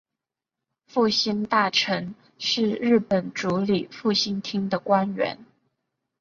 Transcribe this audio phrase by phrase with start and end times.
[0.87, 5.45] 复兴大臣是日本主理复兴厅的官员。